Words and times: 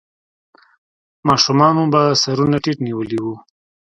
ماشومانو 1.27 1.83
به 1.93 2.01
سرونه 2.23 2.57
ټيټ 2.63 2.77
نيولې 2.87 3.17
وو. 3.23 3.35